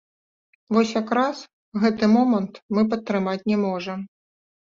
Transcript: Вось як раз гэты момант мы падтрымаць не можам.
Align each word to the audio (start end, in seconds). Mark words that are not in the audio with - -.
Вось 0.75 0.93
як 1.01 1.11
раз 1.17 1.37
гэты 1.83 2.09
момант 2.15 2.53
мы 2.77 2.81
падтрымаць 2.93 3.47
не 3.51 3.57
можам. 3.67 3.99